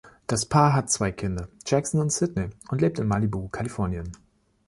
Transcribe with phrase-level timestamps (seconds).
[0.25, 4.11] Das Paar hat zwei Kinder, Jackson und Sydney, und lebt in Malibu, Kalifornien.